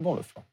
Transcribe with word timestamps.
Bon, 0.00 0.14
le 0.14 0.22
flanc. 0.22 0.44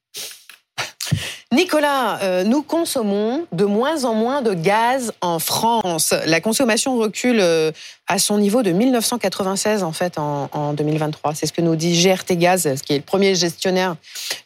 Nicolas, 1.54 2.20
euh, 2.24 2.44
nous 2.44 2.64
consommons 2.64 3.46
de 3.52 3.66
moins 3.66 4.06
en 4.06 4.16
moins 4.16 4.42
de 4.42 4.56
gaz 4.56 5.14
en 5.22 5.38
France. 5.38 6.16
La 6.26 6.42
consommation 6.42 6.98
recule 6.98 7.40
euh, 7.40 7.72
à 8.08 8.18
son 8.18 8.40
niveau 8.40 8.64
de 8.64 8.72
1996 8.72 9.84
en 9.84 9.92
fait 9.92 10.18
en, 10.18 10.74
2023. 10.74 11.36
C'est 11.36 11.46
ce 11.46 11.54
que 11.54 11.62
nous 11.62 11.76
dit 11.76 11.94
GRT 12.02 12.38
Gaz, 12.38 12.82
qui 12.84 12.94
est 12.94 12.98
le 12.98 13.04
premier 13.04 13.36
gestionnaire 13.36 13.98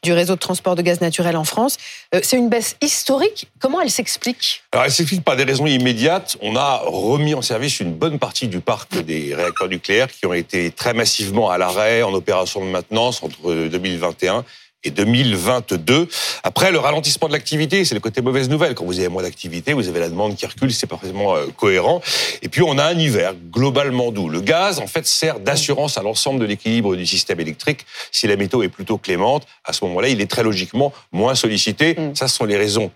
du 0.03 0.11
réseau 0.11 0.35
de 0.35 0.39
transport 0.39 0.75
de 0.75 0.81
gaz 0.81 0.99
naturel 0.99 1.37
en 1.37 1.45
France. 1.45 1.77
Euh, 2.13 2.19
c'est 2.23 2.35
une 2.35 2.49
baisse 2.49 2.75
historique. 2.81 3.47
Comment 3.59 3.79
elle 3.79 3.91
s'explique? 3.91 4.63
Alors 4.73 4.83
elle 4.83 4.91
s'explique 4.91 5.23
par 5.23 5.37
des 5.37 5.45
raisons 5.45 5.65
immédiates. 5.65 6.35
On 6.41 6.57
a 6.57 6.81
remis 6.85 7.35
en 7.35 7.41
service 7.41 7.79
une 7.79 7.93
bonne 7.93 8.19
partie 8.19 8.49
du 8.49 8.59
parc 8.59 8.99
des 9.01 9.33
réacteurs 9.33 9.69
nucléaires 9.69 10.09
qui 10.11 10.25
ont 10.25 10.33
été 10.33 10.71
très 10.71 10.93
massivement 10.93 11.49
à 11.49 11.57
l'arrêt 11.57 12.03
en 12.03 12.13
opération 12.13 12.59
de 12.59 12.69
maintenance 12.69 13.23
entre 13.23 13.67
2021 13.69 14.43
et 14.87 14.91
2022. 14.91 16.07
Après, 16.43 16.71
le 16.71 16.79
ralentissement 16.79 17.27
de 17.27 17.33
l'activité, 17.33 17.85
c'est 17.85 17.93
le 17.93 18.01
côté 18.01 18.21
mauvaise 18.21 18.49
nouvelle. 18.49 18.73
Quand 18.73 18.85
vous 18.85 18.99
avez 18.99 19.09
moins 19.09 19.23
d'activité, 19.23 19.73
vous 19.73 19.87
avez 19.87 19.99
la 19.99 20.09
demande 20.09 20.35
qui 20.35 20.45
recule, 20.45 20.73
c'est 20.73 20.87
pas 20.87 20.97
forcément 20.97 21.35
euh, 21.35 21.47
cohérent. 21.55 22.01
Et 22.41 22.49
puis, 22.49 22.61
on 22.63 22.77
a 22.77 22.85
un 22.85 22.97
hiver 22.97 23.35
globalement 23.51 24.11
doux. 24.11 24.29
Le 24.29 24.41
gaz, 24.41 24.79
en 24.79 24.87
fait, 24.87 25.05
sert 25.05 25.39
d'assurance 25.39 25.97
à 25.97 26.01
l'ensemble 26.01 26.39
de 26.39 26.45
l'équilibre 26.45 26.95
du 26.95 27.05
système 27.05 27.39
électrique. 27.39 27.85
Si 28.11 28.27
la 28.27 28.35
météo 28.35 28.63
est 28.63 28.69
plutôt 28.69 28.97
clémente, 28.97 29.45
à 29.63 29.73
ce 29.73 29.83
moment-là, 29.85 30.07
il 30.07 30.21
est 30.21 30.29
très 30.29 30.43
logiquement 30.43 30.93
moins 31.11 31.35
sollicité. 31.35 31.95
Mm. 31.95 32.15
Ça, 32.15 32.27
ce 32.27 32.35
sont 32.35 32.45
les 32.45 32.57
raisons 32.57 32.91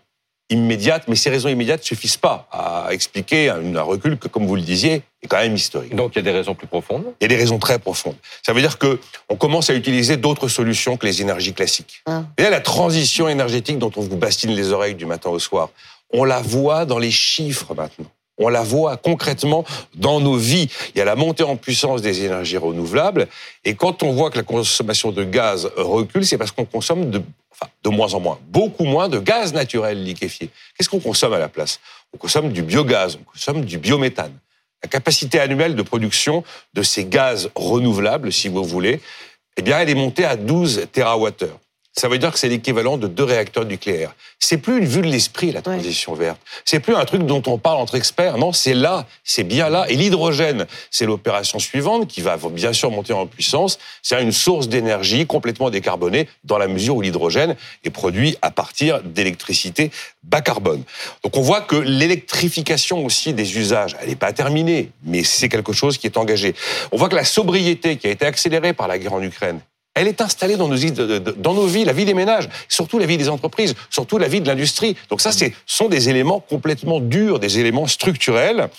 immédiates, 0.51 1.07
mais 1.07 1.15
ces 1.15 1.29
raisons 1.29 1.49
immédiates 1.49 1.81
ne 1.81 1.85
suffisent 1.85 2.17
pas 2.17 2.47
à 2.51 2.87
expliquer 2.91 3.49
un, 3.49 3.81
recul 3.81 4.17
que, 4.17 4.27
comme 4.27 4.45
vous 4.45 4.55
le 4.55 4.61
disiez, 4.61 5.01
est 5.23 5.27
quand 5.27 5.37
même 5.37 5.55
historique. 5.55 5.95
Donc 5.95 6.11
il 6.13 6.17
y 6.17 6.19
a 6.19 6.23
des 6.23 6.31
raisons 6.31 6.53
plus 6.53 6.67
profondes 6.67 7.05
Il 7.19 7.23
y 7.23 7.25
a 7.25 7.27
des 7.29 7.37
raisons 7.37 7.57
très 7.57 7.79
profondes. 7.79 8.15
Ça 8.45 8.53
veut 8.53 8.61
dire 8.61 8.77
que 8.77 8.99
on 9.29 9.35
commence 9.35 9.69
à 9.69 9.73
utiliser 9.73 10.17
d'autres 10.17 10.47
solutions 10.47 10.97
que 10.97 11.05
les 11.05 11.21
énergies 11.21 11.53
classiques. 11.53 12.03
Ah. 12.05 12.23
Et 12.37 12.43
là, 12.43 12.49
la 12.49 12.61
transition 12.61 13.27
énergétique 13.27 13.79
dont 13.79 13.91
on 13.95 14.01
vous 14.01 14.17
bastine 14.17 14.51
les 14.51 14.71
oreilles 14.71 14.95
du 14.95 15.05
matin 15.05 15.29
au 15.29 15.39
soir, 15.39 15.69
on 16.13 16.23
la 16.23 16.41
voit 16.41 16.85
dans 16.85 16.99
les 16.99 17.11
chiffres 17.11 17.73
maintenant. 17.73 18.11
On 18.37 18.49
la 18.49 18.63
voit 18.63 18.97
concrètement 18.97 19.63
dans 19.93 20.19
nos 20.19 20.35
vies. 20.35 20.67
Il 20.95 20.97
y 20.97 21.01
a 21.01 21.05
la 21.05 21.15
montée 21.15 21.43
en 21.43 21.57
puissance 21.57 22.01
des 22.01 22.25
énergies 22.25 22.57
renouvelables. 22.57 23.27
Et 23.63 23.75
quand 23.75 24.01
on 24.03 24.11
voit 24.13 24.31
que 24.31 24.37
la 24.37 24.43
consommation 24.43 25.11
de 25.11 25.23
gaz 25.23 25.69
recule, 25.77 26.25
c'est 26.25 26.39
parce 26.39 26.51
qu'on 26.51 26.65
consomme 26.65 27.11
de, 27.11 27.21
de 27.83 27.89
moins 27.89 28.13
en 28.13 28.19
moins, 28.19 28.39
beaucoup 28.47 28.85
moins 28.85 29.09
de 29.09 29.19
gaz 29.19 29.53
naturel 29.53 30.03
liquéfié. 30.03 30.49
Qu'est-ce 30.77 30.89
qu'on 30.89 30.99
consomme 30.99 31.33
à 31.33 31.39
la 31.39 31.49
place? 31.49 31.79
On 32.13 32.17
consomme 32.17 32.51
du 32.51 32.61
biogaz, 32.63 33.17
on 33.19 33.23
consomme 33.23 33.63
du 33.63 33.77
biométhane. 33.77 34.33
La 34.83 34.89
capacité 34.89 35.39
annuelle 35.39 35.75
de 35.75 35.81
production 35.83 36.43
de 36.73 36.81
ces 36.81 37.05
gaz 37.05 37.49
renouvelables, 37.55 38.33
si 38.33 38.49
vous 38.49 38.63
voulez, 38.63 38.99
eh 39.57 39.61
bien, 39.61 39.79
elle 39.79 39.89
est 39.89 39.95
montée 39.95 40.25
à 40.25 40.35
12 40.35 40.87
TWh. 40.91 41.47
Ça 41.93 42.07
veut 42.07 42.17
dire 42.17 42.31
que 42.31 42.39
c'est 42.39 42.47
l'équivalent 42.47 42.97
de 42.97 43.07
deux 43.07 43.25
réacteurs 43.25 43.65
nucléaires. 43.65 44.15
C'est 44.39 44.57
plus 44.57 44.77
une 44.77 44.85
vue 44.85 45.01
de 45.01 45.07
l'esprit, 45.07 45.51
la 45.51 45.61
transition 45.61 46.13
verte. 46.13 46.39
C'est 46.63 46.79
plus 46.79 46.95
un 46.95 47.03
truc 47.03 47.23
dont 47.23 47.43
on 47.47 47.57
parle 47.57 47.77
entre 47.77 47.95
experts. 47.95 48.37
Non, 48.37 48.53
c'est 48.53 48.73
là, 48.73 49.05
c'est 49.25 49.43
bien 49.43 49.69
là. 49.69 49.85
Et 49.89 49.95
l'hydrogène, 49.95 50.67
c'est 50.89 51.05
l'opération 51.05 51.59
suivante 51.59 52.07
qui 52.07 52.21
va 52.21 52.37
bien 52.49 52.71
sûr 52.71 52.91
monter 52.91 53.11
en 53.11 53.27
puissance. 53.27 53.77
C'est 54.01 54.21
une 54.21 54.31
source 54.31 54.69
d'énergie 54.69 55.25
complètement 55.25 55.69
décarbonée 55.69 56.29
dans 56.45 56.57
la 56.57 56.67
mesure 56.67 56.95
où 56.95 57.01
l'hydrogène 57.01 57.55
est 57.83 57.89
produit 57.89 58.37
à 58.41 58.51
partir 58.51 59.01
d'électricité 59.03 59.91
bas 60.23 60.41
carbone. 60.41 60.83
Donc 61.23 61.35
on 61.35 61.41
voit 61.41 61.61
que 61.61 61.75
l'électrification 61.75 63.05
aussi 63.05 63.33
des 63.33 63.57
usages, 63.57 63.97
elle 64.01 64.09
n'est 64.09 64.15
pas 64.15 64.33
terminée, 64.33 64.91
mais 65.03 65.23
c'est 65.23 65.49
quelque 65.49 65.73
chose 65.73 65.97
qui 65.97 66.07
est 66.07 66.17
engagé. 66.17 66.55
On 66.91 66.97
voit 66.97 67.09
que 67.09 67.15
la 67.15 67.25
sobriété 67.25 67.97
qui 67.97 68.07
a 68.07 68.11
été 68.11 68.25
accélérée 68.25 68.73
par 68.73 68.87
la 68.87 68.97
guerre 68.97 69.13
en 69.13 69.21
Ukraine, 69.21 69.59
elle 70.01 70.07
est 70.07 70.21
installée 70.21 70.57
dans 70.57 70.67
nos, 70.67 70.77
dans 71.37 71.53
nos 71.53 71.67
vies, 71.67 71.85
la 71.85 71.93
vie 71.93 72.05
des 72.05 72.15
ménages, 72.15 72.49
surtout 72.67 72.97
la 72.97 73.05
vie 73.05 73.17
des 73.17 73.29
entreprises, 73.29 73.75
surtout 73.91 74.17
la 74.17 74.27
vie 74.27 74.41
de 74.41 74.47
l'industrie. 74.47 74.95
Donc 75.09 75.21
ça, 75.21 75.31
ce 75.31 75.45
sont 75.67 75.89
des 75.89 76.09
éléments 76.09 76.39
complètement 76.39 76.99
durs, 76.99 77.39
des 77.39 77.59
éléments 77.59 77.85
structurels. 77.85 78.69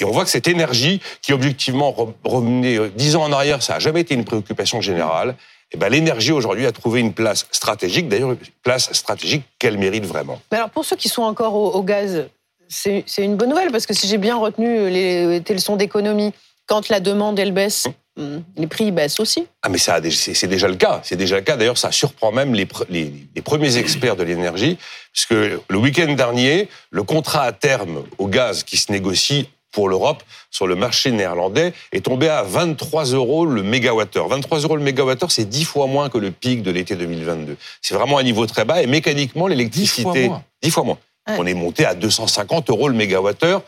Et 0.00 0.04
on 0.04 0.10
voit 0.10 0.24
que 0.24 0.30
cette 0.30 0.48
énergie, 0.48 1.00
qui 1.22 1.32
objectivement 1.32 1.94
revenait 2.24 2.76
euh, 2.76 2.90
dix 2.96 3.14
ans 3.14 3.22
en 3.22 3.32
arrière, 3.32 3.62
ça 3.62 3.74
n'a 3.74 3.78
jamais 3.78 4.00
été 4.00 4.14
une 4.14 4.24
préoccupation 4.24 4.80
générale. 4.80 5.36
Eh 5.70 5.76
ben, 5.76 5.88
l'énergie 5.88 6.32
aujourd'hui 6.32 6.66
a 6.66 6.72
trouvé 6.72 6.98
une 6.98 7.12
place 7.12 7.46
stratégique, 7.52 8.08
d'ailleurs 8.08 8.32
une 8.32 8.38
place 8.64 8.92
stratégique 8.92 9.44
qu'elle 9.60 9.78
mérite 9.78 10.04
vraiment. 10.04 10.40
Mais 10.50 10.58
alors 10.58 10.70
pour 10.70 10.84
ceux 10.84 10.96
qui 10.96 11.08
sont 11.08 11.22
encore 11.22 11.54
au, 11.54 11.82
gaz, 11.84 12.26
c'est 12.68 13.04
une 13.18 13.36
bonne 13.36 13.50
nouvelle 13.50 13.70
parce 13.70 13.86
que 13.86 13.94
si 13.94 14.08
j'ai 14.08 14.18
bien 14.18 14.36
retenu 14.36 14.90
les, 14.90 15.38
les 15.38 15.54
leçons 15.54 15.76
d'économie, 15.76 16.32
quand 16.66 16.88
la 16.88 16.98
demande 16.98 17.38
elle 17.38 17.52
baisse, 17.52 17.86
Hmm. 17.86 18.03
Les 18.16 18.66
prix 18.66 18.92
baissent 18.92 19.18
aussi. 19.18 19.46
Ah 19.62 19.68
mais 19.68 19.78
ça, 19.78 20.00
c'est 20.10 20.46
déjà 20.46 20.68
le 20.68 20.76
cas. 20.76 21.00
C'est 21.02 21.16
déjà 21.16 21.36
le 21.36 21.42
cas. 21.42 21.56
D'ailleurs, 21.56 21.78
ça 21.78 21.90
surprend 21.90 22.30
même 22.30 22.54
les, 22.54 22.68
les, 22.88 23.42
premiers 23.42 23.76
experts 23.76 24.16
de 24.16 24.22
l'énergie, 24.22 24.78
puisque 25.12 25.32
le 25.32 25.76
week-end 25.76 26.12
dernier, 26.12 26.68
le 26.90 27.02
contrat 27.02 27.42
à 27.42 27.52
terme 27.52 28.04
au 28.18 28.28
gaz 28.28 28.62
qui 28.62 28.76
se 28.76 28.92
négocie 28.92 29.48
pour 29.72 29.88
l'Europe 29.88 30.22
sur 30.50 30.68
le 30.68 30.76
marché 30.76 31.10
néerlandais 31.10 31.72
est 31.90 32.04
tombé 32.04 32.28
à 32.28 32.44
23 32.44 33.06
euros 33.06 33.44
le 33.44 33.64
mégawattheure. 33.64 34.28
23 34.28 34.60
euros 34.60 34.76
le 34.76 34.82
mégawattheure, 34.82 35.32
c'est 35.32 35.44
10 35.44 35.64
fois 35.64 35.88
moins 35.88 36.08
que 36.08 36.18
le 36.18 36.30
pic 36.30 36.62
de 36.62 36.70
l'été 36.70 36.94
2022. 36.94 37.56
C'est 37.82 37.94
vraiment 37.94 38.18
un 38.18 38.22
niveau 38.22 38.46
très 38.46 38.64
bas 38.64 38.80
et 38.80 38.86
mécaniquement 38.86 39.48
l'électricité 39.48 40.30
10 40.62 40.70
fois 40.70 40.84
moins. 40.84 40.98
On 41.26 41.46
est 41.46 41.54
monté 41.54 41.86
à 41.86 41.94
250 41.94 42.68
euros 42.68 42.88
le 42.88 42.94
mégawattheure 42.94 43.62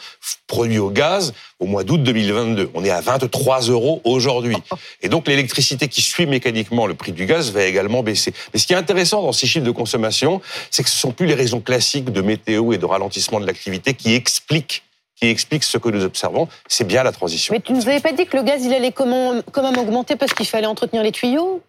produit 0.46 0.78
au 0.78 0.90
gaz 0.90 1.32
au 1.58 1.66
mois 1.66 1.84
d'août 1.84 2.02
2022. 2.02 2.70
On 2.74 2.84
est 2.84 2.90
à 2.90 3.00
23 3.00 3.60
euros 3.62 4.02
aujourd'hui. 4.04 4.56
Et 5.02 5.08
donc 5.08 5.26
l'électricité 5.26 5.88
qui 5.88 6.02
suit 6.02 6.26
mécaniquement 6.26 6.86
le 6.86 6.94
prix 6.94 7.12
du 7.12 7.24
gaz 7.24 7.52
va 7.52 7.64
également 7.64 8.02
baisser. 8.02 8.34
Mais 8.52 8.60
ce 8.60 8.66
qui 8.66 8.74
est 8.74 8.76
intéressant 8.76 9.22
dans 9.22 9.32
ces 9.32 9.46
chiffres 9.46 9.64
de 9.64 9.70
consommation, 9.70 10.42
c'est 10.70 10.82
que 10.82 10.90
ce 10.90 10.96
ne 10.96 11.00
sont 11.00 11.12
plus 11.12 11.26
les 11.26 11.34
raisons 11.34 11.60
classiques 11.60 12.10
de 12.10 12.20
météo 12.20 12.72
et 12.72 12.78
de 12.78 12.84
ralentissement 12.84 13.40
de 13.40 13.46
l'activité 13.46 13.94
qui 13.94 14.14
expliquent 14.14 14.82
qui 15.18 15.28
expliquent 15.28 15.64
ce 15.64 15.78
que 15.78 15.88
nous 15.88 16.04
observons, 16.04 16.46
c'est 16.68 16.86
bien 16.86 17.02
la 17.02 17.10
transition. 17.10 17.54
Mais 17.54 17.60
tu 17.60 17.72
ne 17.72 17.78
nous 17.78 17.88
avais 17.88 18.00
pas 18.00 18.12
dit 18.12 18.26
que 18.26 18.36
le 18.36 18.42
gaz, 18.42 18.62
il 18.62 18.74
allait 18.74 18.92
quand 18.92 19.06
même 19.06 19.78
augmenter 19.78 20.14
parce 20.14 20.34
qu'il 20.34 20.46
fallait 20.46 20.66
entretenir 20.66 21.02
les 21.02 21.10
tuyaux? 21.10 21.62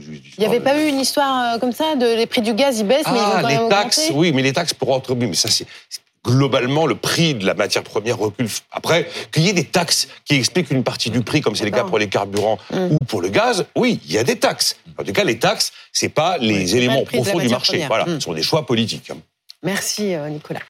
Il 0.00 0.40
n'y 0.40 0.46
avait 0.46 0.60
pas 0.60 0.78
eu 0.80 0.88
une 0.88 1.00
histoire 1.00 1.54
euh, 1.54 1.58
comme 1.58 1.72
ça 1.72 1.96
de 1.96 2.06
les 2.06 2.26
prix 2.26 2.42
du 2.42 2.54
gaz 2.54 2.78
ils 2.78 2.86
baissent 2.86 3.06
mais 3.06 3.18
ils 3.18 3.22
vont 3.22 3.32
ah, 3.34 3.42
quand 3.42 3.48
les 3.48 3.68
taxes 3.68 4.10
oui 4.14 4.32
mais 4.32 4.42
les 4.42 4.52
taxes 4.52 4.74
pour 4.74 4.92
entreprises 4.92 5.28
mais 5.28 5.34
ça 5.34 5.48
c'est 5.50 5.66
globalement 6.24 6.86
le 6.86 6.94
prix 6.94 7.34
de 7.34 7.46
la 7.46 7.54
matière 7.54 7.82
première 7.82 8.18
recule. 8.18 8.48
Après, 8.70 9.08
qu'il 9.32 9.44
y 9.44 9.48
ait 9.48 9.54
des 9.54 9.64
taxes 9.64 10.08
qui 10.24 10.34
expliquent 10.34 10.70
une 10.70 10.84
partie 10.84 11.10
du 11.10 11.22
prix, 11.22 11.40
comme 11.40 11.56
c'est 11.56 11.64
le 11.64 11.70
cas 11.70 11.84
pour 11.84 11.98
les 11.98 12.08
carburants 12.08 12.58
mm. 12.70 12.92
ou 12.92 12.98
pour 13.06 13.22
le 13.22 13.28
gaz, 13.28 13.64
oui, 13.76 14.00
il 14.04 14.12
y 14.12 14.18
a 14.18 14.24
des 14.24 14.36
taxes. 14.36 14.76
En 14.98 15.04
tout 15.04 15.12
cas, 15.12 15.24
les 15.24 15.38
taxes, 15.38 15.72
c'est 15.92 16.08
pas 16.08 16.36
les 16.38 16.76
éléments 16.76 17.04
profonds 17.04 17.38
du 17.38 17.48
marché. 17.48 17.84
Voilà, 17.86 18.04
mm. 18.04 18.20
ce 18.20 18.20
sont 18.20 18.34
des 18.34 18.42
choix 18.42 18.66
politiques. 18.66 19.10
Merci 19.62 20.14
euh, 20.14 20.28
Nicolas. 20.28 20.60